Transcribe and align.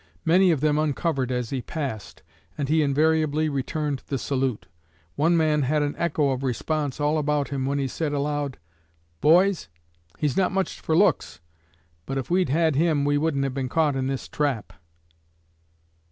Many 0.25 0.49
of 0.49 0.61
them 0.61 0.79
uncovered 0.79 1.31
as 1.31 1.51
he 1.51 1.61
passed, 1.61 2.23
and 2.57 2.69
he 2.69 2.81
invariably 2.81 3.49
returned 3.49 4.01
the 4.07 4.17
salute. 4.17 4.65
One 5.15 5.37
man 5.37 5.61
had 5.61 5.83
an 5.83 5.93
echo 5.95 6.31
of 6.31 6.41
response 6.41 6.99
all 6.99 7.19
about 7.19 7.49
him 7.49 7.67
when 7.67 7.77
he 7.77 7.87
said 7.87 8.11
aloud: 8.11 8.57
"Boys, 9.21 9.69
he's 10.17 10.35
not 10.35 10.51
much 10.51 10.79
for 10.79 10.97
looks, 10.97 11.39
but 12.07 12.17
if 12.17 12.31
we'd 12.31 12.49
had 12.49 12.75
him 12.75 13.05
we 13.05 13.19
wouldn't 13.19 13.43
have 13.43 13.53
been 13.53 13.69
caught 13.69 13.95
in 13.95 14.07
this 14.07 14.27
trap." 14.27 14.73